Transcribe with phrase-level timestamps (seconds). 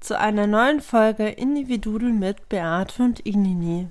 [0.00, 3.88] Zu einer neuen Folge Individudel mit Beate und Ignini.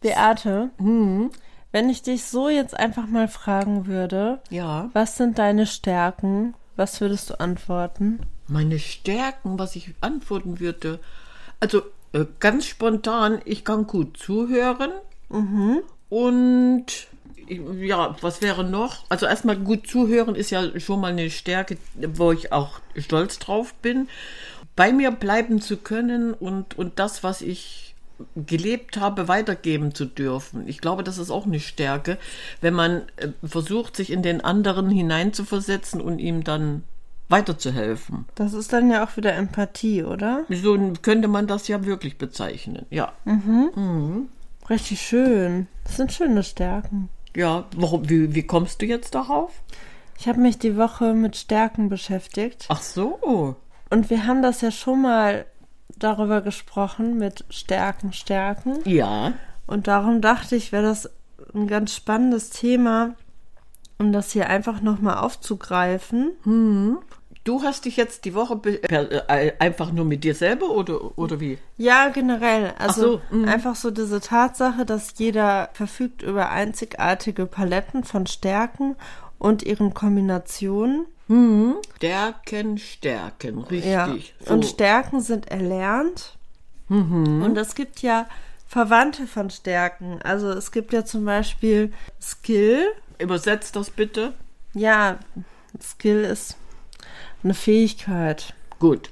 [0.00, 4.90] Beate, wenn ich dich so jetzt einfach mal fragen würde, Ja.
[4.94, 6.54] was sind deine Stärken?
[6.76, 8.20] Was würdest du antworten?
[8.48, 10.98] Meine Stärken, was ich antworten würde.
[11.60, 11.82] Also
[12.12, 14.90] äh, ganz spontan, ich kann gut zuhören.
[16.08, 16.86] Und
[17.48, 19.04] ja, was wäre noch?
[19.08, 21.76] Also erstmal gut zuhören ist ja schon mal eine Stärke,
[22.14, 24.08] wo ich auch stolz drauf bin.
[24.76, 27.94] Bei mir bleiben zu können und, und das, was ich
[28.36, 30.68] gelebt habe, weitergeben zu dürfen.
[30.68, 32.18] Ich glaube, das ist auch eine Stärke,
[32.60, 36.84] wenn man äh, versucht, sich in den anderen hineinzuversetzen und ihm dann
[37.28, 38.26] weiterzuhelfen.
[38.34, 40.44] Das ist dann ja auch wieder Empathie, oder?
[40.50, 42.86] So könnte man das ja wirklich bezeichnen.
[42.90, 43.12] Ja.
[44.68, 45.66] Richtig schön.
[45.84, 47.08] Das sind schöne Stärken.
[47.34, 49.50] Ja, warum, wie, wie kommst du jetzt darauf?
[50.18, 52.66] Ich habe mich die Woche mit Stärken beschäftigt.
[52.68, 53.56] Ach so.
[53.92, 55.44] Und wir haben das ja schon mal
[55.98, 58.78] darüber gesprochen mit Stärken, Stärken.
[58.86, 59.34] Ja.
[59.66, 61.10] Und darum dachte ich, wäre das
[61.54, 63.14] ein ganz spannendes Thema,
[63.98, 66.30] um das hier einfach nochmal aufzugreifen.
[67.44, 71.58] Du hast dich jetzt die Woche äh, einfach nur mit dir selber oder, oder wie?
[71.76, 72.72] Ja, generell.
[72.78, 73.46] Also so, mhm.
[73.46, 78.96] einfach so diese Tatsache, dass jeder verfügt über einzigartige Paletten von Stärken
[79.42, 81.06] und ihren Kombinationen.
[81.96, 83.90] Stärken, Stärken, richtig.
[83.90, 84.14] Ja.
[84.46, 84.54] So.
[84.54, 86.36] Und Stärken sind erlernt.
[86.88, 88.26] Und es gibt ja
[88.68, 90.20] Verwandte von Stärken.
[90.22, 92.84] Also es gibt ja zum Beispiel Skill.
[93.18, 94.34] Übersetzt das bitte.
[94.74, 95.18] Ja,
[95.80, 96.56] Skill ist
[97.42, 98.54] eine Fähigkeit.
[98.78, 99.10] Gut.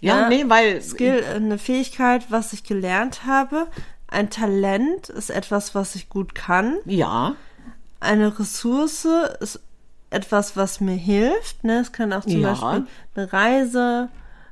[0.00, 0.82] Ja, Ja, nee, weil.
[0.82, 3.68] Skill, äh, eine Fähigkeit, was ich gelernt habe.
[4.08, 6.78] Ein Talent ist etwas, was ich gut kann.
[6.84, 7.36] Ja.
[8.00, 9.06] Eine Ressource
[9.40, 9.60] ist
[10.10, 11.64] etwas, was mir hilft.
[11.64, 11.80] Ne?
[11.80, 12.50] Es kann auch zum Ja.
[12.52, 14.08] Beispiel eine Reise,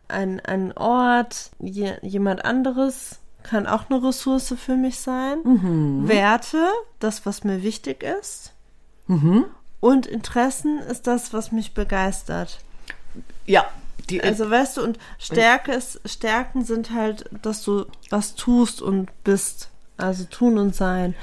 [0.09, 5.39] ein, ein Ort, je, jemand anderes kann auch eine Ressource für mich sein.
[5.45, 6.09] Mhm.
[6.09, 6.69] Werte,
[6.99, 8.53] das, was mir wichtig ist.
[9.07, 9.45] Mhm.
[9.81, 12.59] Und Interessen ist das, was mich begeistert.
[13.47, 13.67] Ja.
[14.11, 19.09] Die, Also weißt du, und Stärke ist, Stärken sind halt, dass du was tust und
[19.25, 19.71] bist.
[19.97, 21.15] Also tun und sein.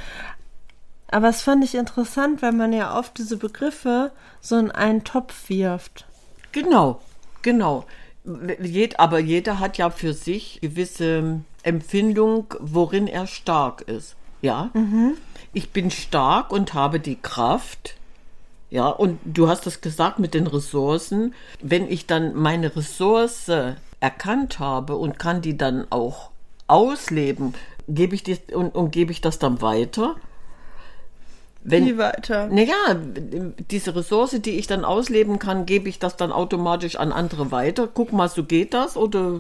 [1.14, 5.48] Aber es fand ich interessant, weil man ja oft diese Begriffe so in einen Topf
[5.48, 6.08] wirft.
[6.54, 7.02] Genau,
[7.44, 7.86] genau.
[8.60, 14.16] Jed, aber jeder hat ja für sich gewisse Empfindung, worin er stark ist.
[14.42, 14.72] Ja.
[15.54, 17.96] Ich bin stark und habe die Kraft.
[18.72, 21.36] Ja, und du hast das gesagt mit den Ressourcen.
[21.62, 23.52] Wenn ich dann meine Ressource
[24.00, 26.32] erkannt habe und kann die dann auch
[26.66, 27.54] ausleben,
[27.88, 30.16] gebe ich die und, und gebe ich das dann weiter.
[31.64, 32.48] Wenn, Wie weiter?
[32.48, 32.74] naja,
[33.72, 37.88] diese Ressource, die ich dann ausleben kann, gebe ich das dann automatisch an andere weiter.
[37.88, 39.40] Guck mal, so geht das oder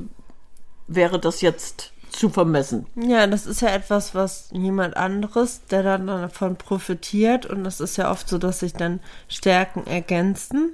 [0.87, 2.85] wäre das jetzt zu vermessen?
[2.95, 7.45] Ja, das ist ja etwas, was jemand anderes, der dann davon profitiert.
[7.45, 10.73] Und das ist ja oft so, dass sich dann Stärken ergänzen.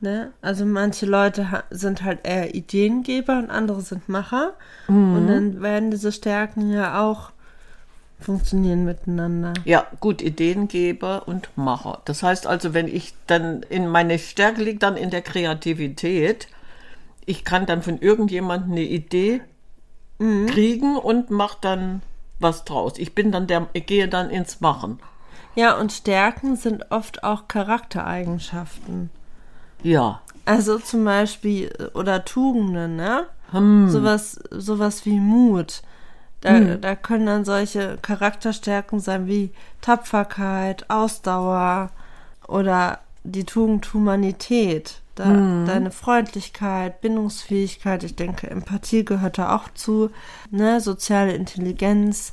[0.00, 0.32] Ne?
[0.40, 4.54] Also manche Leute sind halt eher Ideengeber und andere sind Macher.
[4.86, 7.30] Und dann werden diese Stärken ja auch
[8.24, 9.52] funktionieren miteinander.
[9.64, 12.00] Ja, gut, Ideengeber und Macher.
[12.04, 16.48] Das heißt also, wenn ich dann in meine Stärke liegt dann in der Kreativität,
[17.26, 19.40] ich kann dann von irgendjemandem eine Idee
[20.18, 22.02] kriegen und mache dann
[22.38, 22.94] was draus.
[22.96, 24.98] Ich bin dann der, ich gehe dann ins Machen.
[25.54, 29.10] Ja, und Stärken sind oft auch Charaktereigenschaften.
[29.82, 30.20] Ja.
[30.44, 33.26] Also zum Beispiel, oder Tugenden, ne?
[33.86, 35.82] Sowas, sowas wie Mut.
[36.44, 39.50] Da, da können dann solche Charakterstärken sein wie
[39.80, 41.90] Tapferkeit, Ausdauer
[42.46, 45.00] oder die Tugend Humanität.
[45.14, 45.24] Da,
[45.64, 50.10] Deine Freundlichkeit, Bindungsfähigkeit, ich denke, Empathie gehört da auch zu,
[50.50, 50.80] ne?
[50.80, 52.32] Soziale Intelligenz.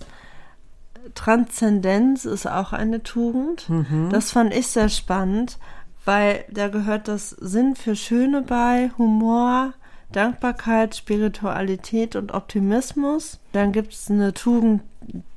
[1.16, 3.68] Transzendenz ist auch eine Tugend.
[4.10, 5.58] Das fand ich sehr spannend,
[6.06, 9.74] weil da gehört das Sinn für Schöne bei, Humor,
[10.12, 13.40] Dankbarkeit, Spiritualität und Optimismus.
[13.52, 14.82] Dann gibt es eine Tugend,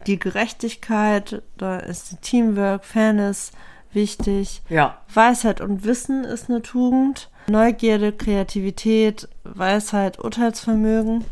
[0.06, 3.53] die Gerechtigkeit, da ist die Teamwork, Fairness
[3.93, 4.62] wichtig.
[4.69, 4.99] Ja.
[5.12, 7.31] Weisheit und Wissen ist eine Tugend.
[7.47, 11.25] Neugierde, Kreativität, Weisheit, Urteilsvermögen.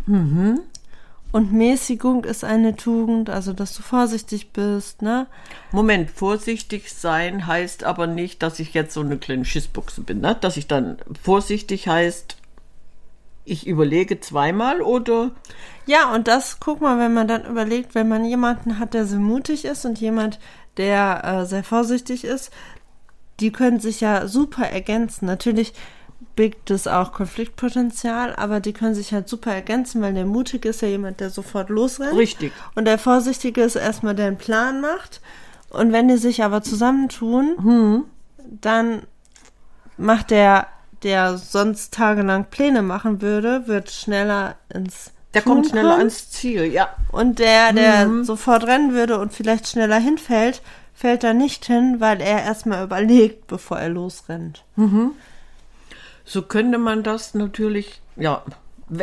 [1.33, 5.27] Und Mäßigung ist eine Tugend, also dass du vorsichtig bist, ne?
[5.71, 10.37] Moment, vorsichtig sein heißt aber nicht, dass ich jetzt so eine kleine Schissbuchse bin, ne?
[10.39, 12.37] Dass ich dann vorsichtig heißt,
[13.45, 15.33] ich überlege zweimal oder
[15.87, 19.19] Ja, und das, guck mal, wenn man dann überlegt, wenn man jemanden hat, der sehr
[19.19, 20.39] mutig ist und jemand,
[20.77, 22.51] der äh, sehr vorsichtig ist,
[23.41, 25.27] die können sich ja super ergänzen.
[25.27, 25.75] Natürlich
[26.37, 30.81] birgt es auch Konfliktpotenzial, aber die können sich halt super ergänzen, weil der Mutige ist
[30.83, 32.17] ja jemand, der sofort losrennt.
[32.17, 32.53] Richtig.
[32.75, 35.21] Und der Vorsichtige ist erstmal, der einen Plan macht.
[35.69, 38.05] Und wenn die sich aber zusammentun,
[38.61, 39.03] dann
[39.97, 40.69] macht der,
[41.03, 46.65] der sonst tagelang Pläne machen würde, wird schneller ins der Tun kommt schneller ans Ziel,
[46.67, 46.91] ja.
[47.11, 50.61] Und der, der sofort rennen würde und vielleicht schneller hinfällt,
[50.93, 54.65] fällt da nicht hin, weil er erstmal überlegt, bevor er losrennt.
[56.25, 58.43] So könnte man das natürlich, ja.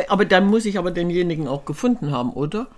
[0.08, 2.68] Aber dann muss ich aber denjenigen auch gefunden haben, oder?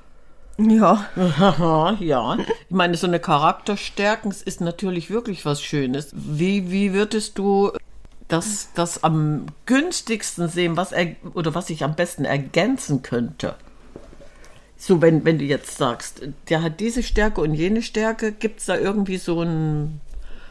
[0.58, 1.06] Ja.
[2.00, 2.36] Ja.
[2.38, 6.10] Ich meine, so eine Charakterstärken ist natürlich wirklich was Schönes.
[6.14, 7.72] Wie, wie würdest du
[8.32, 13.54] das, das am günstigsten sehen, was er, oder was ich am besten ergänzen könnte?
[14.78, 18.66] So, wenn, wenn du jetzt sagst, der hat diese Stärke und jene Stärke, gibt es
[18.66, 20.00] da irgendwie so ein,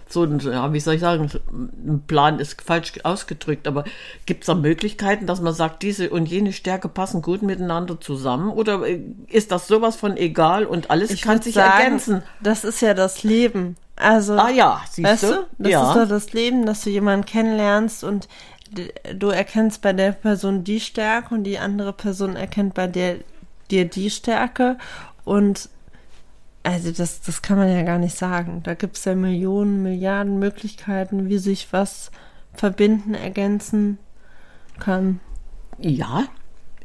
[0.07, 3.84] so ein, ja, wie soll ich sagen, ein Plan ist falsch ausgedrückt, aber
[4.25, 8.51] gibt es da Möglichkeiten, dass man sagt, diese und jene Stärke passen gut miteinander zusammen?
[8.51, 12.24] Oder äh, ist das sowas von egal und alles kann würd sich sagen, ergänzen?
[12.42, 13.75] Das ist ja das Leben.
[14.01, 15.27] Also, Ah ja, siehst du?
[15.27, 15.89] du, das ja.
[15.89, 18.27] ist doch das Leben, dass du jemanden kennenlernst und
[19.13, 23.18] du erkennst bei der Person die Stärke und die andere Person erkennt bei der,
[23.69, 24.77] dir die Stärke
[25.24, 25.69] und
[26.63, 28.62] also das, das kann man ja gar nicht sagen.
[28.63, 32.12] Da gibt es ja Millionen, Milliarden Möglichkeiten, wie sich was
[32.53, 33.98] verbinden, ergänzen
[34.80, 35.19] kann.
[35.80, 36.25] Ja,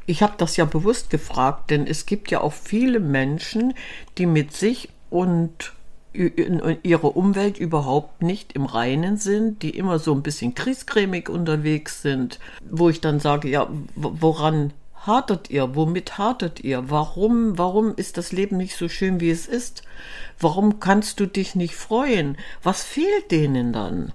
[0.06, 3.74] ich habe das ja bewusst gefragt, denn es gibt ja auch viele Menschen,
[4.16, 5.72] die mit sich und
[6.16, 12.02] in ihrer Umwelt überhaupt nicht im Reinen sind, die immer so ein bisschen kriescremig unterwegs
[12.02, 14.72] sind, wo ich dann sage, ja, woran
[15.06, 15.74] hadert ihr?
[15.76, 16.90] Womit hadert ihr?
[16.90, 19.82] Warum, warum ist das Leben nicht so schön, wie es ist?
[20.40, 22.36] Warum kannst du dich nicht freuen?
[22.62, 24.12] Was fehlt denen dann?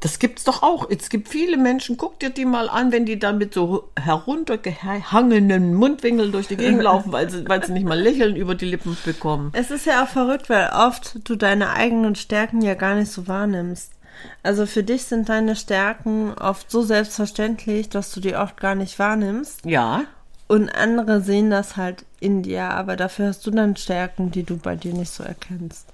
[0.00, 0.88] Das gibt's doch auch.
[0.88, 5.74] Es gibt viele Menschen, guck dir die mal an, wenn die dann mit so heruntergehangenen
[5.74, 8.96] Mundwinkeln durch die Gegend laufen, weil sie, weil sie nicht mal Lächeln über die Lippen
[9.04, 9.50] bekommen.
[9.52, 13.28] Es ist ja auch verrückt, weil oft du deine eigenen Stärken ja gar nicht so
[13.28, 13.92] wahrnimmst.
[14.42, 18.98] Also für dich sind deine Stärken oft so selbstverständlich, dass du die oft gar nicht
[18.98, 19.64] wahrnimmst.
[19.64, 20.04] Ja,
[20.46, 24.56] Und andere sehen das halt in dir, aber dafür hast du dann Stärken, die du
[24.56, 25.86] bei dir nicht so erkennst.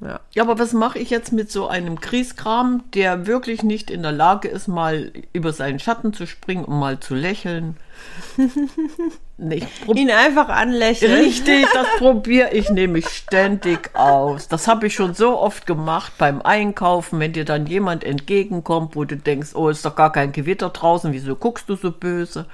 [0.00, 0.20] Ja.
[0.32, 4.12] Ja, aber was mache ich jetzt mit so einem Krieskram, der wirklich nicht in der
[4.12, 7.76] Lage ist, mal über seinen Schatten zu springen und mal zu lächeln?
[9.84, 11.12] Prob- Ihn einfach anlächeln.
[11.12, 14.48] Richtig, das probiere ich nämlich ständig aus.
[14.48, 19.04] Das habe ich schon so oft gemacht beim Einkaufen, wenn dir dann jemand entgegenkommt, wo
[19.04, 22.46] du denkst, oh, ist doch gar kein Gewitter draußen, wieso guckst du so böse?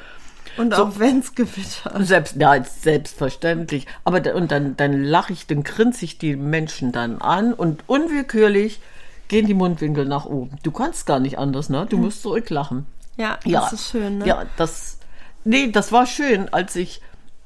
[0.57, 2.07] Und auch wenn's gewittert.
[2.07, 3.87] Selbst, ja, selbstverständlich.
[4.05, 8.81] Aber und dann, dann lache ich, dann grinse ich die Menschen dann an und unwillkürlich
[9.29, 10.57] gehen die Mundwinkel nach oben.
[10.63, 11.87] Du kannst gar nicht anders, ne?
[11.89, 12.87] Du musst zurücklachen.
[13.17, 14.27] Ja, das Ja, ist schön, ne?
[14.27, 14.99] Ja, das,
[15.45, 17.01] nee, das war schön, als ich,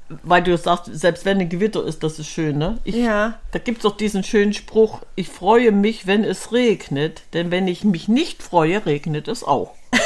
[0.09, 2.79] weil du sagst, selbst wenn ein Gewitter ist, das ist schön, ne?
[2.85, 3.39] Ich, Ja.
[3.53, 7.85] Da gibt's doch diesen schönen Spruch, ich freue mich, wenn es regnet, denn wenn ich
[7.85, 9.75] mich nicht freue, regnet es auch.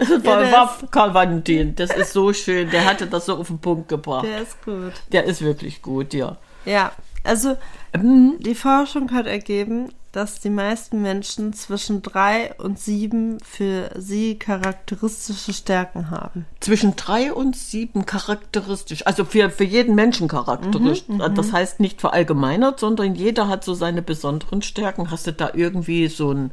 [0.24, 3.88] Der war Karl Valentin, das ist so schön, der hatte das so auf den Punkt
[3.88, 4.26] gebracht.
[4.26, 4.92] Der ist gut.
[5.12, 6.36] Der ist wirklich gut, ja.
[6.64, 6.92] Ja,
[7.24, 7.56] also
[7.94, 8.38] Mhm.
[8.40, 15.52] die Forschung hat ergeben, dass die meisten Menschen zwischen drei und sieben für sie charakteristische
[15.54, 16.44] Stärken haben.
[16.60, 21.04] Zwischen drei und sieben charakteristisch, also für, für jeden Menschen charakteristisch.
[21.34, 25.10] das heißt nicht verallgemeinert, sondern jeder hat so seine besonderen Stärken.
[25.10, 26.50] Hast du da irgendwie so einen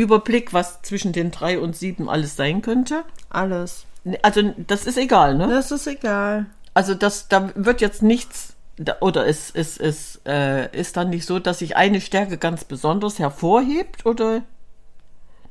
[0.00, 3.04] Überblick, was zwischen den drei und sieben alles sein könnte?
[3.28, 3.84] Alles.
[4.22, 5.48] Also das ist egal, ne?
[5.48, 6.46] Das ist egal.
[6.74, 11.26] Also das, da wird jetzt nichts, da- oder es, es, es äh, ist dann nicht
[11.26, 14.42] so, dass sich eine Stärke ganz besonders hervorhebt, oder?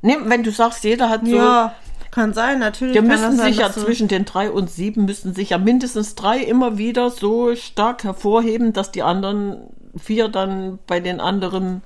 [0.01, 1.75] Nee, wenn du sagst, jeder hat so, Ja.
[2.11, 2.95] Kann sein, natürlich.
[2.95, 6.79] Kann müssen sich ja zwischen den drei und sieben müssten sich ja mindestens drei immer
[6.79, 11.83] wieder so stark hervorheben, dass die anderen vier dann bei den anderen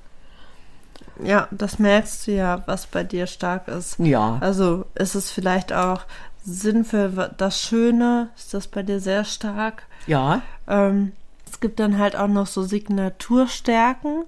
[1.22, 3.98] Ja, das merkst du ja, was bei dir stark ist.
[3.98, 6.02] ja Also ist es vielleicht auch
[6.44, 9.84] Sinn für das Schöne, ist das bei dir sehr stark.
[10.06, 11.12] ja Ähm,
[11.50, 14.24] es gibt dann halt auch noch so Signaturstärken.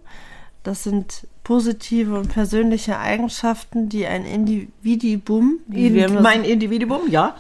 [0.63, 7.37] Das sind positive und persönliche Eigenschaften, die ein Individuum, wie wir immer mein Individuum ja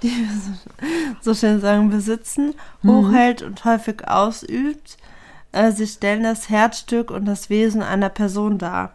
[1.20, 2.88] so schön sagen, besitzen, Mhm.
[2.90, 4.96] hochhält und häufig ausübt.
[5.52, 8.94] Äh, sie stellen das Herzstück und das Wesen einer Person dar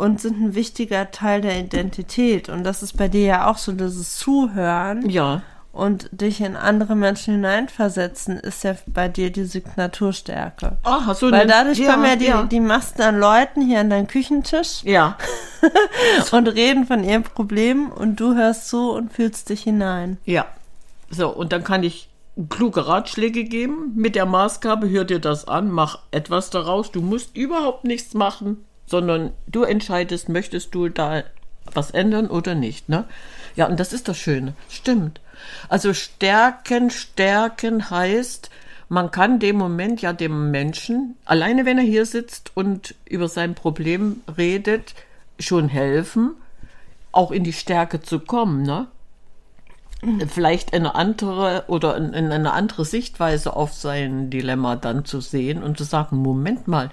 [0.00, 2.48] und sind ein wichtiger Teil der Identität.
[2.48, 5.42] Und das ist bei dir ja auch so, dieses Zuhören ja
[5.72, 10.78] und dich in andere Menschen hineinversetzen, ist ja bei dir die Signaturstärke.
[10.82, 12.42] Aha, so Weil dadurch ja, kommen ja die, ja.
[12.42, 15.16] die Masten an Leuten hier an deinen Küchentisch ja
[16.32, 20.18] und reden von ihren Problemen und du hörst zu und fühlst dich hinein.
[20.24, 20.46] Ja.
[21.08, 22.08] So, und dann kann ich
[22.48, 26.90] kluge Ratschläge geben mit der Maßgabe, hör dir das an, mach etwas daraus.
[26.90, 31.22] Du musst überhaupt nichts machen, sondern du entscheidest, möchtest du da
[31.72, 33.04] was ändern oder nicht, ne?
[33.54, 34.54] Ja, und das ist das Schöne.
[34.68, 35.20] Stimmt.
[35.68, 38.50] Also stärken, stärken heißt,
[38.88, 43.54] man kann dem Moment ja dem Menschen, alleine wenn er hier sitzt und über sein
[43.54, 44.94] Problem redet,
[45.38, 46.32] schon helfen,
[47.12, 48.88] auch in die Stärke zu kommen, ne?
[50.28, 55.62] Vielleicht eine andere oder in, in eine andere Sichtweise auf sein Dilemma dann zu sehen
[55.62, 56.90] und zu sagen, Moment mal,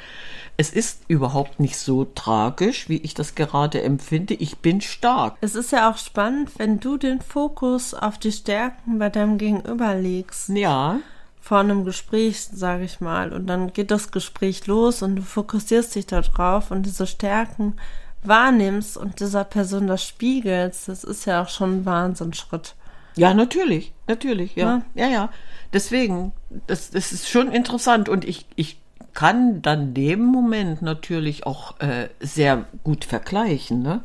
[0.58, 4.34] es ist überhaupt nicht so tragisch, wie ich das gerade empfinde.
[4.34, 5.38] Ich bin stark.
[5.40, 9.96] Es ist ja auch spannend, wenn du den Fokus auf die Stärken bei deinem Gegenüber
[9.96, 10.50] legst.
[10.50, 11.00] Ja,
[11.40, 13.32] Vor einem Gespräch, sage ich mal.
[13.32, 17.76] Und dann geht das Gespräch los und du fokussierst dich darauf und diese Stärken
[18.24, 20.90] wahrnimmst und dieser Person das spiegelst.
[20.90, 22.76] Das ist ja auch schon ein Wahnsinnsschritt.
[23.17, 25.05] Ja, natürlich, natürlich, ja, Ja.
[25.05, 25.29] ja, ja.
[25.74, 26.31] Deswegen,
[26.67, 28.79] das, das ist schon interessant und ich, ich
[29.13, 34.01] kann dann dem Moment natürlich auch äh, sehr gut vergleichen, ne?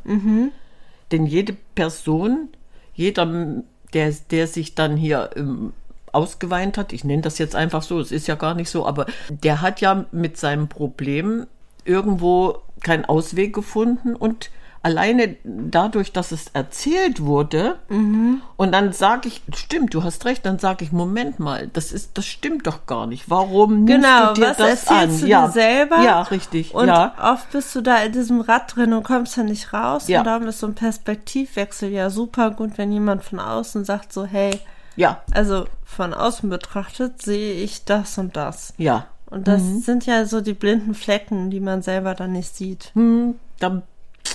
[1.13, 2.49] Denn jede Person,
[2.95, 5.73] jeder, der, der sich dann hier ähm,
[6.13, 9.07] ausgeweint hat, ich nenne das jetzt einfach so, es ist ja gar nicht so, aber
[9.29, 11.47] der hat ja mit seinem Problem
[11.85, 14.51] irgendwo keinen Ausweg gefunden und
[14.85, 20.59] alleine dadurch, dass es erzählt wurde, und dann sage ich, stimmt, du hast recht, dann
[20.59, 23.31] sage ich, Moment mal, das ist, das stimmt doch gar nicht.
[23.31, 25.21] Warum nimmst Genau, du dir was das erzählst an?
[25.21, 25.47] du ja.
[25.47, 26.03] dir selber?
[26.03, 26.75] Ja, richtig.
[26.75, 27.15] Und ja.
[27.23, 30.09] oft bist du da in diesem Rad drin und kommst da nicht raus.
[30.09, 30.21] Ja.
[30.21, 34.25] Und darum ist so ein Perspektivwechsel ja super gut, wenn jemand von außen sagt so,
[34.25, 34.59] hey,
[34.97, 38.75] ja, also von außen betrachtet sehe ich das und das.
[38.79, 39.07] ja.
[39.31, 39.81] Und das Mhm.
[39.81, 42.91] sind ja so die blinden Flecken, die man selber dann nicht sieht.
[42.95, 43.83] Hm, dann,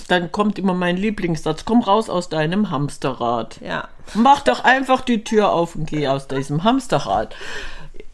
[0.07, 3.59] dann kommt immer mein Lieblingssatz, komm raus aus deinem Hamsterrad.
[3.61, 3.87] Ja.
[4.13, 7.35] Mach doch einfach die Tür auf und geh aus diesem Hamsterrad.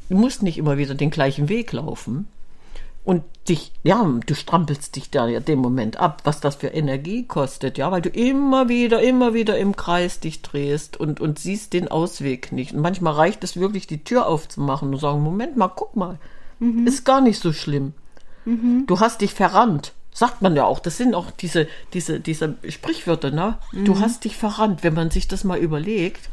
[0.10, 2.28] Du musst nicht immer wieder den gleichen Weg laufen.
[3.06, 7.26] Und dich, ja, du strampelst dich da ja dem Moment ab, was das für Energie
[7.26, 11.74] kostet, ja, weil du immer wieder, immer wieder im Kreis dich drehst und, und siehst
[11.74, 12.74] den Ausweg nicht.
[12.74, 16.18] Und manchmal reicht es wirklich, die Tür aufzumachen und sagen, Moment mal, guck mal,
[16.86, 17.94] ist gar nicht so schlimm.
[18.88, 19.94] Du hast dich verrannt.
[20.14, 20.80] Sagt man ja auch.
[20.80, 23.58] Das sind auch diese, diese, diese Sprichwörter, ne?
[23.72, 26.30] Du hast dich verrannt, wenn man sich das mal überlegt.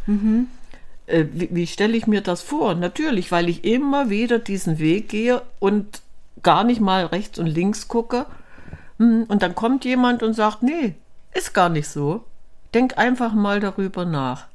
[1.06, 2.74] Äh, wie wie stelle ich mir das vor?
[2.74, 6.02] Natürlich, weil ich immer wieder diesen Weg gehe und
[6.42, 8.26] gar nicht mal rechts und links gucke.
[8.98, 10.94] Hm, Und dann kommt jemand und sagt, nee,
[11.32, 12.24] ist gar nicht so.
[12.74, 14.46] Denk einfach mal darüber nach.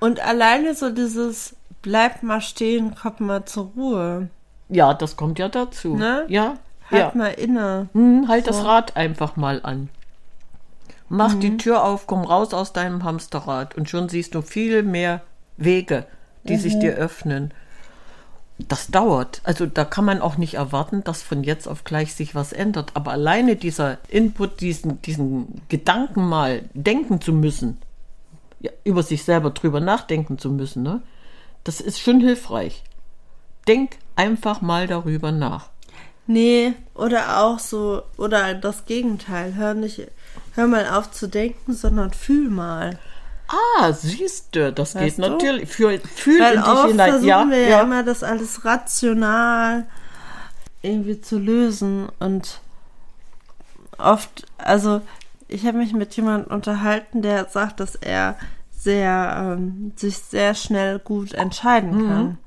[0.00, 4.28] Und alleine so dieses bleib mal stehen, komm mal zur Ruhe.
[4.70, 5.94] Ja, das kommt ja dazu.
[5.96, 6.24] Ne?
[6.28, 6.56] Ja,
[6.94, 7.18] Halt ja.
[7.18, 7.88] mal inne.
[7.92, 9.88] Hm, halt das Rad einfach mal an.
[11.08, 15.20] Mach die Tür auf, komm raus aus deinem Hamsterrad und schon siehst du viel mehr
[15.56, 16.06] Wege,
[16.44, 17.52] die sich dir öffnen.
[18.58, 19.40] Das dauert.
[19.44, 22.92] Also da kann man auch nicht erwarten, dass von jetzt auf gleich sich was ändert.
[22.94, 27.78] Aber alleine dieser Input, diesen, diesen Gedanken mal denken zu müssen,
[28.60, 31.02] ja, über sich selber drüber nachdenken zu müssen, ne?
[31.64, 32.82] das ist schon hilfreich.
[33.66, 35.70] Denk einfach mal darüber nach.
[36.26, 39.54] Nee, oder auch so, oder das Gegenteil.
[39.56, 40.00] Hör nicht,
[40.54, 42.98] hör mal auf zu denken, sondern fühl mal.
[43.78, 45.30] Ah, siehst du, das Weißt geht du?
[45.30, 45.68] natürlich.
[45.68, 47.10] Für, fühl Weil in dich oft hinein.
[47.10, 47.82] versuchen Ja, wir ja, ja.
[47.82, 49.84] immer, das alles rational
[50.82, 52.60] irgendwie zu lösen und
[53.98, 55.00] oft, also
[55.48, 58.36] ich habe mich mit jemandem unterhalten, der sagt, dass er
[58.70, 62.08] sehr ähm, sich sehr schnell gut entscheiden Mhm.
[62.08, 62.38] kann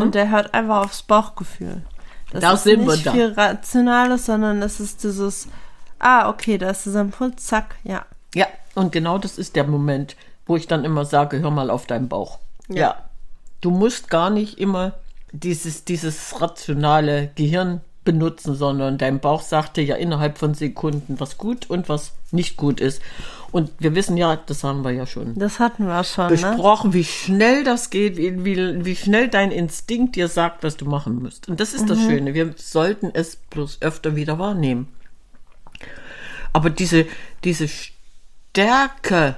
[0.00, 1.82] und der hört einfach aufs Bauchgefühl.
[2.32, 3.12] Das Da ist sind wir nicht da.
[3.12, 5.48] viel Rationales, sondern es ist dieses,
[5.98, 10.16] ah okay, da ist dieser Impuls, zack, ja, ja, Und genau das ist der Moment,
[10.46, 12.38] wo ich dann immer sage, hör mal auf deinen Bauch.
[12.68, 12.96] Ja.
[13.60, 14.94] Du musst gar nicht immer
[15.32, 21.38] dieses, dieses rationale Gehirn benutzen, sondern dein Bauch sagt dir ja innerhalb von Sekunden, was
[21.38, 23.00] gut und was nicht gut ist.
[23.52, 26.30] Und wir wissen ja, das haben wir ja schon Das hatten wir schon, ne?
[26.30, 30.86] besprochen, wie schnell das geht, wie, wie, wie schnell dein Instinkt dir sagt, was du
[30.86, 31.48] machen musst.
[31.48, 32.32] Und das ist das Schöne.
[32.32, 34.88] Wir sollten es bloß öfter wieder wahrnehmen.
[36.54, 37.06] Aber diese,
[37.44, 39.36] diese Stärke,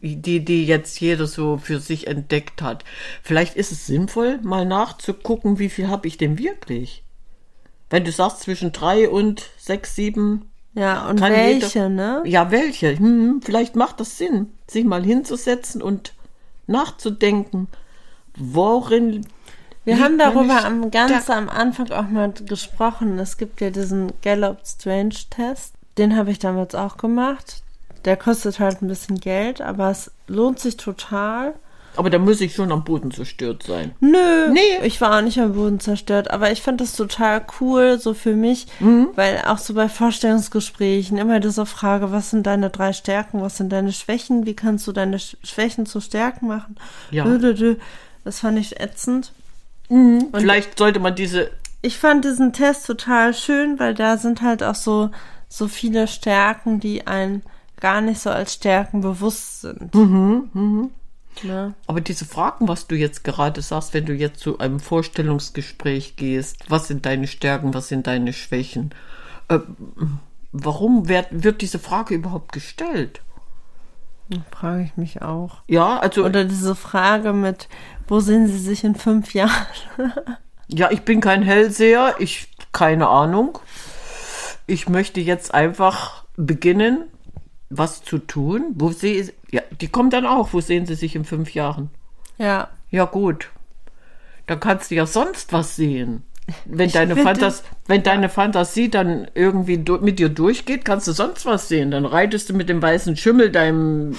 [0.00, 2.84] die, die jetzt jeder so für sich entdeckt hat,
[3.22, 7.02] vielleicht ist es sinnvoll, mal nachzugucken, wie viel habe ich denn wirklich?
[7.90, 12.22] Wenn du sagst, zwischen drei und sechs, sieben Ja, und welche, jeder- ne?
[12.24, 12.98] Ja, welche?
[12.98, 16.14] Hm, vielleicht macht das Sinn, sich mal hinzusetzen und
[16.66, 17.68] nachzudenken,
[18.36, 19.26] worin.
[19.84, 23.18] Wir haben darüber am ganz am Anfang auch mal gesprochen.
[23.18, 25.74] Es gibt ja diesen Gallup Strange Test.
[25.98, 27.62] Den habe ich damals auch gemacht.
[28.06, 31.54] Der kostet halt ein bisschen Geld, aber es lohnt sich total.
[31.96, 33.92] Aber da muss ich schon am Boden zerstört sein.
[34.00, 34.60] Nö, Nee.
[34.84, 38.34] ich war auch nicht am Boden zerstört, aber ich fand das total cool, so für
[38.34, 39.08] mich, Mhm.
[39.14, 43.70] weil auch so bei Vorstellungsgesprächen immer diese Frage, was sind deine drei Stärken, was sind
[43.72, 46.76] deine Schwächen, wie kannst du deine Sch- Schwächen zu Stärken machen?
[47.10, 47.24] Ja.
[48.24, 49.32] Das fand ich ätzend.
[49.88, 51.50] Vielleicht sollte man diese.
[51.82, 55.10] Ich fand diesen Test total schön, weil da sind halt auch so,
[55.48, 57.42] so viele Stärken, die einen
[57.80, 59.94] gar nicht so als Stärken bewusst sind.
[59.94, 60.90] Mhm,
[61.42, 61.74] Ne?
[61.86, 66.58] Aber diese Fragen, was du jetzt gerade sagst, wenn du jetzt zu einem Vorstellungsgespräch gehst,
[66.68, 68.94] was sind deine Stärken, was sind deine Schwächen?
[69.48, 69.58] Äh,
[70.52, 73.20] warum wird, wird diese Frage überhaupt gestellt?
[74.50, 75.62] Frage ich mich auch.
[75.66, 77.68] Ja, also Oder diese Frage mit,
[78.08, 79.66] wo sehen Sie sich in fünf Jahren?
[80.66, 83.58] Ja, ich bin kein Hellseher, ich keine Ahnung.
[84.66, 87.04] Ich möchte jetzt einfach beginnen,
[87.70, 88.72] was zu tun.
[88.74, 91.90] Wo sehe ja, die kommt dann auch, wo sehen Sie sich in fünf Jahren?
[92.38, 92.68] Ja.
[92.90, 93.50] Ja, gut.
[94.46, 96.22] Dann kannst du ja sonst was sehen.
[96.66, 101.46] Wenn deine, finde- Fantas wenn deine Fantasie dann irgendwie mit dir durchgeht, kannst du sonst
[101.46, 101.90] was sehen.
[101.90, 104.14] Dann reitest du mit dem weißen Schimmel deinem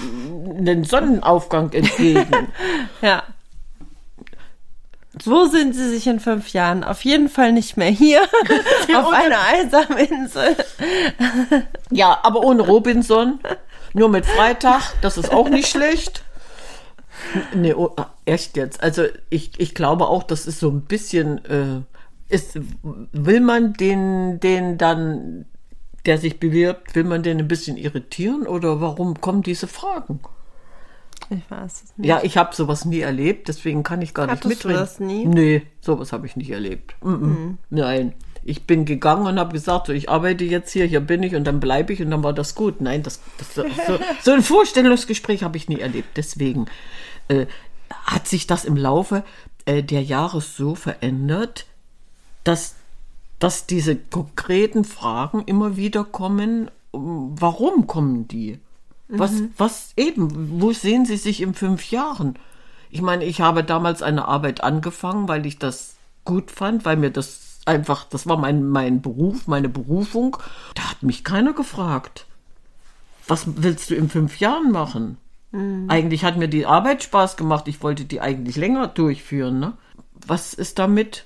[0.64, 2.48] den Sonnenaufgang entgegen.
[3.02, 3.22] Ja.
[5.24, 6.84] Wo sind Sie sich in fünf Jahren?
[6.84, 8.22] Auf jeden Fall nicht mehr hier,
[8.94, 10.56] auf einer einsamen Insel.
[11.90, 13.40] Ja, aber ohne Robinson.
[13.94, 16.22] Nur mit Freitag, das ist auch nicht schlecht.
[17.54, 17.94] Nee, oh,
[18.26, 18.82] echt jetzt.
[18.82, 21.80] Also ich, ich glaube auch, das ist so ein bisschen, äh,
[22.28, 22.58] ist,
[23.12, 25.46] will man den, den dann,
[26.04, 30.20] der sich bewirbt, will man den ein bisschen irritieren oder warum kommen diese Fragen?
[31.30, 32.08] Ich weiß es nicht.
[32.08, 34.76] Ja, ich habe sowas nie erlebt, deswegen kann ich gar nicht Hattest du mitreden.
[34.76, 35.24] das nie?
[35.26, 36.94] Nee, sowas habe ich nicht erlebt.
[37.02, 37.54] Mm -mm.
[37.70, 38.12] Nein.
[38.48, 41.42] Ich bin gegangen und habe gesagt, so, ich arbeite jetzt hier, hier bin ich und
[41.42, 42.80] dann bleibe ich und dann war das gut.
[42.80, 43.64] Nein, das, das so,
[44.22, 46.16] so ein Vorstellungsgespräch habe ich nie erlebt.
[46.16, 46.66] Deswegen
[47.26, 47.46] äh,
[47.90, 49.24] hat sich das im Laufe
[49.64, 51.66] äh, der Jahre so verändert,
[52.44, 52.76] dass,
[53.40, 56.70] dass diese konkreten Fragen immer wieder kommen.
[56.92, 58.60] um, Warum kommen die?
[59.08, 62.36] Was, was eben, wo sehen Sie sich in fünf Jahren?
[62.90, 67.10] Ich meine, ich habe damals eine Arbeit angefangen, weil ich das gut fand, weil mir
[67.10, 70.36] das einfach, das war mein, mein Beruf, meine Berufung.
[70.74, 72.26] Da hat mich keiner gefragt.
[73.28, 75.18] Was willst du in fünf Jahren machen?
[75.88, 77.68] Eigentlich hat mir die Arbeit Spaß gemacht.
[77.68, 79.58] Ich wollte die eigentlich länger durchführen.
[79.58, 79.72] Ne?
[80.26, 81.24] Was ist damit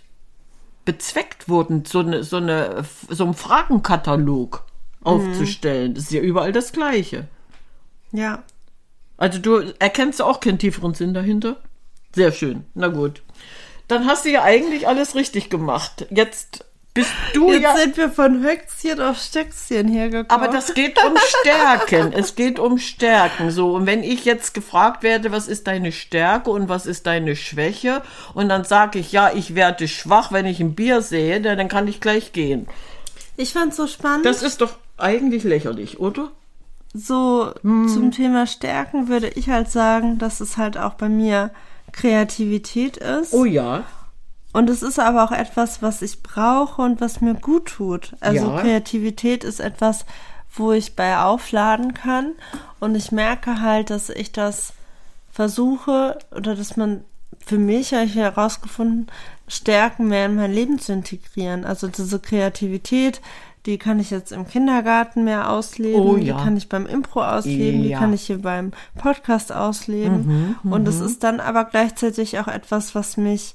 [0.84, 4.64] bezweckt worden, so, eine, so, eine, so einen Fragenkatalog
[5.02, 5.94] aufzustellen?
[5.94, 7.28] Das ist ja überall das Gleiche.
[8.12, 8.42] Ja.
[9.16, 11.56] Also du erkennst auch keinen tieferen Sinn dahinter?
[12.14, 12.64] Sehr schön.
[12.74, 13.22] Na gut.
[13.88, 16.06] Dann hast du ja eigentlich alles richtig gemacht.
[16.10, 17.76] Jetzt bist du Jetzt ja.
[17.76, 20.26] sind wir von Höchstchen auf Stöckchen hier gekommen.
[20.28, 22.12] Aber das geht um Stärken.
[22.12, 23.50] es geht um Stärken.
[23.50, 27.36] So, und wenn ich jetzt gefragt werde, was ist deine Stärke und was ist deine
[27.36, 28.02] Schwäche,
[28.34, 31.68] und dann sage ich, ja, ich werde schwach, wenn ich ein Bier sehe, dann dann
[31.68, 32.66] kann ich gleich gehen.
[33.36, 34.26] ich fand's so spannend.
[34.26, 36.32] Das ist doch eigentlich lächerlich, oder?
[36.92, 41.50] So zum Thema Stärken würde ich halt sagen, dass es halt auch bei mir
[41.92, 43.32] Kreativität ist.
[43.32, 43.84] Oh ja.
[44.52, 48.16] Und es ist aber auch etwas, was ich brauche und was mir gut tut.
[48.18, 48.60] Also Ja.
[48.60, 50.04] Kreativität ist etwas,
[50.52, 52.32] wo ich bei aufladen kann.
[52.80, 54.72] Und ich merke halt, dass ich das
[55.30, 57.04] versuche oder dass man
[57.46, 59.06] für mich habe ich herausgefunden,
[59.48, 61.64] Stärken mehr in mein Leben zu integrieren.
[61.64, 63.20] Also diese Kreativität,
[63.66, 66.36] die kann ich jetzt im Kindergarten mehr ausleben, Oh die ja.
[66.42, 67.98] kann ich beim Impro ausleben, die Ja.
[67.98, 70.56] kann ich hier beim Podcast ausleben.
[70.62, 73.54] Mhm, und es ist dann aber gleichzeitig auch etwas, was mich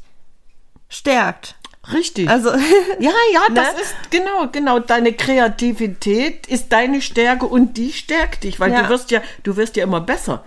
[0.90, 1.56] stärkt.
[1.92, 2.30] Richtig.
[2.30, 2.50] Also,
[3.00, 3.82] ja, ja, das Ne?
[3.82, 4.80] ist genau, genau.
[4.80, 8.84] Deine Kreativität ist deine Stärke und die stärkt dich, weil Ja.
[8.84, 10.44] du wirst ja, du wirst ja immer besser.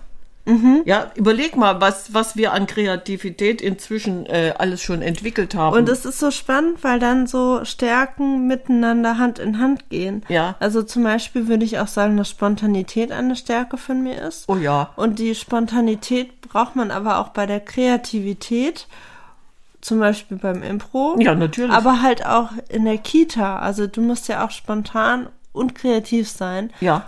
[0.85, 5.77] Ja, überleg mal, was, was wir an Kreativität inzwischen äh, alles schon entwickelt haben.
[5.77, 10.25] Und es ist so spannend, weil dann so Stärken miteinander Hand in Hand gehen.
[10.29, 10.57] Ja.
[10.61, 14.49] Also zum Beispiel würde ich auch sagen, dass Spontanität eine Stärke von mir ist.
[14.49, 14.91] oh ja.
[14.97, 18.87] Und die Spontanität braucht man aber auch bei der Kreativität,
[19.81, 21.17] zum Beispiel beim Impro.
[21.19, 21.73] Ja, natürlich.
[21.73, 23.59] Aber halt auch in der Kita.
[23.59, 26.71] Also du musst ja auch spontan und kreativ sein.
[26.81, 27.05] Ja.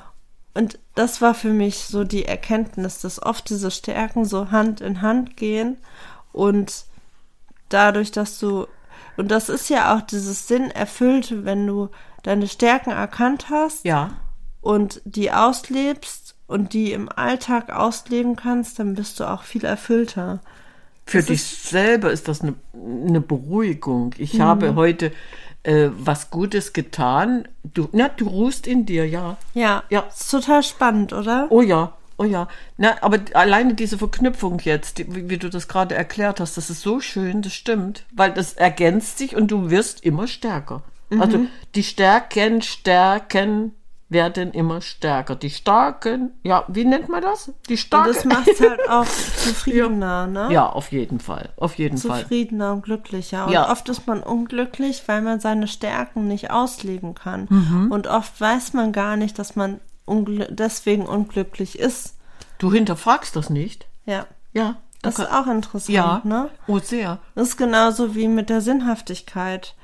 [0.54, 5.00] Und das war für mich so die Erkenntnis, dass oft diese Stärken so Hand in
[5.02, 5.76] Hand gehen
[6.32, 6.84] und
[7.68, 8.66] dadurch, dass du,
[9.16, 11.88] und das ist ja auch dieses Sinn erfüllt, wenn du
[12.22, 14.10] deine Stärken erkannt hast Ja.
[14.60, 20.40] und die auslebst und die im Alltag ausleben kannst, dann bist du auch viel erfüllter.
[21.06, 24.14] Für Das dich selber ist das eine, eine Beruhigung.
[24.18, 25.12] Ich habe heute
[25.62, 27.46] äh, was Gutes getan.
[27.62, 29.36] Du, na, du ruhst in dir, ja.
[29.54, 30.00] Ja, Ja.
[30.00, 31.46] ist total spannend, oder?
[31.50, 32.48] Oh ja, oh ja.
[32.76, 36.70] Na, aber alleine diese Verknüpfung jetzt, die, wie, wie du das gerade erklärt hast, das
[36.70, 38.04] ist so schön, das stimmt.
[38.12, 40.82] Weil das ergänzt sich und du wirst immer stärker.
[41.18, 43.72] Also die Stärken, Stärken
[44.10, 45.36] werden immer stärker.
[45.36, 47.52] Die Starken, ja, wie nennt man das?
[47.68, 48.12] Die Und Starken.
[48.12, 49.04] das macht halt auch
[49.36, 50.48] zufriedener, ne?
[50.52, 51.50] ja, auf jeden Fall.
[51.56, 52.22] Auf jeden Fall.
[52.22, 53.46] zufriedener und glücklicher.
[53.46, 53.70] Und Ja.
[53.70, 57.46] oft ist man unglücklich, weil man seine Stärken nicht ausleben kann.
[57.48, 57.90] Mhm.
[57.90, 62.16] Und oft weiß man gar nicht, dass man ungl deswegen unglücklich ist.
[62.58, 63.86] Du hinterfragst das nicht?
[64.06, 64.26] Ja.
[64.52, 64.76] Ja.
[65.02, 66.20] Das ist auch interessant, ja.
[66.24, 66.50] ne?
[66.66, 67.20] Oh, sehr.
[67.34, 69.74] Das ist genauso wie mit der Sinnhaftigkeit.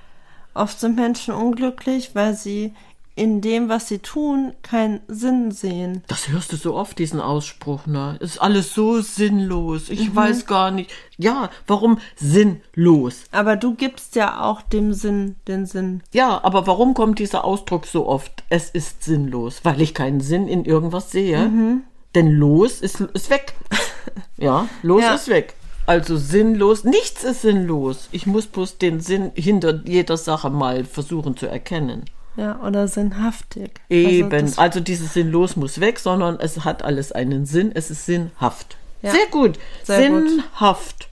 [0.53, 2.75] Oft sind Menschen unglücklich, weil sie
[3.17, 6.03] in dem, was sie tun, keinen Sinn sehen.
[6.07, 8.17] Das hörst du so oft, diesen Ausspruch, ne?
[8.21, 9.89] Ist alles so sinnlos.
[9.89, 10.17] Ich Mhm.
[10.17, 10.91] weiß gar nicht.
[11.17, 13.25] Ja, warum sinnlos?
[13.33, 16.03] Aber du gibst ja auch dem Sinn den Sinn.
[16.13, 18.45] Ja, aber warum kommt dieser Ausdruck so oft?
[18.51, 21.49] Es ist sinnlos, weil ich keinen Sinn in irgendwas sehe.
[21.49, 21.83] Mhm.
[22.15, 23.55] Denn los ist, ist weg.
[24.39, 25.15] Ja, los Ja.
[25.15, 25.55] ist weg.
[25.87, 28.09] Also sinnlos, nichts ist sinnlos.
[28.13, 32.05] Ich muss bloß den Sinn hinter jeder Sache mal versuchen zu erkennen.
[32.37, 33.71] Ja, oder sinnhaftig.
[33.89, 38.05] Eben, Also also, dieses Sinnlos muss weg, sondern es hat alles einen Sinn, es ist
[38.07, 38.77] sinnhaft.
[39.03, 39.13] Ja.
[39.13, 40.29] Sehr gut, Sehr gut.
[40.29, 41.09] sinnhaft.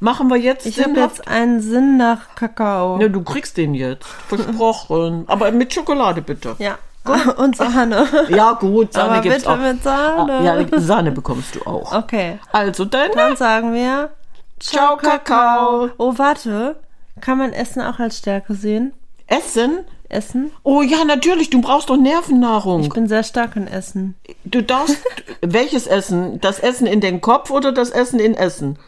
[0.00, 2.96] Machen wir jetzt ich habe jetzt einen Sinn nach Kakao.
[2.98, 5.24] Ne, du kriegst den jetzt, versprochen.
[5.28, 6.56] Aber mit Schokolade bitte.
[6.58, 6.78] Ja.
[7.36, 8.06] Und Sahne.
[8.28, 9.58] Ja, gut, Sahne Aber gibt's bitte auch.
[9.58, 10.32] mit Sahne.
[10.32, 11.92] Ah, Ja, Sahne bekommst du auch.
[11.92, 12.38] Okay.
[12.52, 14.10] Also dann, Dann sagen wir
[14.60, 15.90] ciao Kakao.
[15.98, 16.76] Oh, warte.
[17.20, 18.92] Kann man Essen auch als Stärke sehen?
[19.26, 19.80] Essen?
[20.12, 20.50] Essen?
[20.62, 22.82] Oh ja, natürlich, du brauchst doch Nervennahrung.
[22.82, 24.14] Ich bin sehr stark in Essen.
[24.44, 24.98] Du darfst
[25.40, 26.40] welches Essen?
[26.40, 28.78] Das Essen in den Kopf oder das Essen in Essen?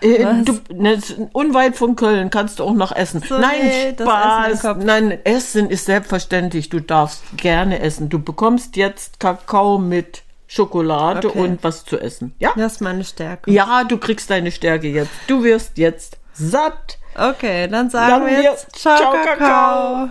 [0.00, 0.42] Äh?
[0.44, 0.98] Du, ne,
[1.32, 3.22] unweit von Köln kannst du auch noch essen.
[3.26, 4.52] So, Nein, nee, das Spaß.
[4.52, 4.84] Essen.
[4.86, 6.68] Nein, Essen ist selbstverständlich.
[6.68, 8.08] Du darfst gerne essen.
[8.08, 11.40] Du bekommst jetzt Kakao mit Schokolade Okay.
[11.40, 12.34] und was zu essen.
[12.38, 12.52] Ja?
[12.56, 13.50] Das ist meine Stärke.
[13.50, 15.10] Ja, du kriegst deine Stärke jetzt.
[15.26, 16.97] Du wirst jetzt satt.
[17.18, 19.36] Okay, dann sagen Dann wir jetzt Ciao, Ciao, Kakao.
[19.36, 20.10] Kakao.